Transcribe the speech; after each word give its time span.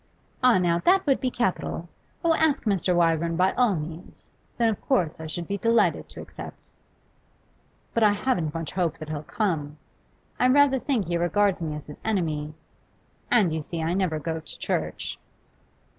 'Ah, 0.41 0.57
now, 0.57 0.79
that 0.79 1.05
would 1.05 1.21
be 1.21 1.29
capital! 1.29 1.87
Oh, 2.25 2.33
ask 2.33 2.63
Mr. 2.63 2.95
Wyvern 2.95 3.35
by 3.35 3.51
all 3.53 3.75
means. 3.75 4.31
Then, 4.57 4.67
of 4.67 4.81
course, 4.81 5.19
I 5.19 5.27
should 5.27 5.47
be 5.47 5.59
delighted 5.59 6.09
to 6.09 6.21
accept.' 6.21 6.69
'But 7.93 8.01
I 8.01 8.13
haven't 8.13 8.51
much 8.51 8.71
hope 8.71 8.97
that 8.97 9.09
he'll 9.09 9.21
come. 9.21 9.77
I 10.39 10.47
rather 10.47 10.79
think 10.79 11.05
he 11.05 11.17
regards 11.17 11.61
me 11.61 11.75
as 11.75 11.85
his 11.85 12.01
enemy. 12.03 12.55
And, 13.29 13.53
you 13.53 13.61
see, 13.61 13.83
I 13.83 13.93
never 13.93 14.17
go 14.17 14.39
to 14.39 14.57
church. 14.57 15.19